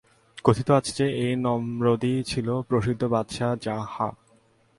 কথিত 0.43 0.71
আছে 0.71 0.91
যে, 0.95 1.05
এই 1.17 1.33
নমরূদই 1.35 2.23
ছিল 2.23 2.47
প্রসিদ্ধ 2.61 3.01
বাদশাহ 3.03 3.51
যাহ্হাক। 3.61 4.15